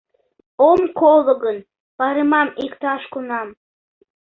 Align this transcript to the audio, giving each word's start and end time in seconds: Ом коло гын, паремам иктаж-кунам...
Ом 0.69 0.81
коло 0.99 1.33
гын, 1.43 1.57
паремам 1.97 2.47
иктаж-кунам... 2.65 3.47